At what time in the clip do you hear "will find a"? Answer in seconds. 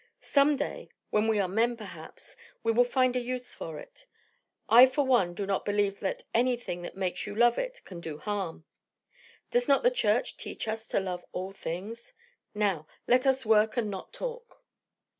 2.71-3.19